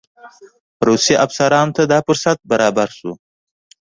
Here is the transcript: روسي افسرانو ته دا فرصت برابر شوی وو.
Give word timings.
روسي 0.87 1.13
افسرانو 1.25 1.75
ته 1.75 1.83
دا 1.91 1.99
فرصت 2.07 2.37
برابر 2.51 2.87
شوی 2.97 3.05
وو. 3.13 3.13